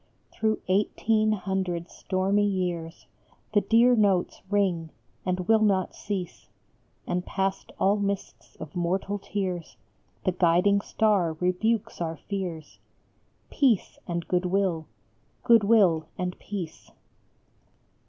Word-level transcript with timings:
Through 0.33 0.63
eighteen 0.67 1.31
hundred 1.33 1.91
stormy 1.91 2.47
years 2.47 3.05
The 3.53 3.61
dear 3.61 3.95
notes 3.95 4.41
ring, 4.49 4.89
and 5.27 5.41
will 5.47 5.61
not 5.61 5.93
cease; 5.93 6.47
And 7.05 7.23
past 7.23 7.71
all 7.79 7.97
mists 7.97 8.55
of 8.55 8.75
mortal 8.75 9.19
tears 9.19 9.77
The 10.23 10.31
guiding 10.31 10.81
star 10.81 11.33
rebukes 11.33 12.01
our 12.01 12.17
fears, 12.17 12.79
Peace 13.51 13.99
and 14.07 14.27
Good 14.27 14.47
will: 14.47 14.87
Good 15.43 15.63
will 15.63 16.07
and 16.17 16.35
Peace. 16.39 16.89